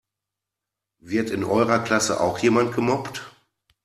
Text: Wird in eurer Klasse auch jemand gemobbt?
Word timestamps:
Wird 1.03 1.29
in 1.29 1.43
eurer 1.43 1.77
Klasse 1.77 2.21
auch 2.21 2.39
jemand 2.39 2.73
gemobbt? 2.73 3.29